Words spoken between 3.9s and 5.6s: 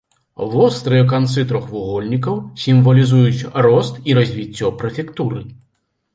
і развіццё прэфектуры.